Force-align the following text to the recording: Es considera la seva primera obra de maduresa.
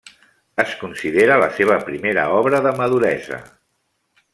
Es 0.63 0.71
considera 0.79 1.37
la 1.43 1.51
seva 1.59 1.77
primera 1.91 2.27
obra 2.41 2.67
de 2.69 2.73
maduresa. 2.83 3.41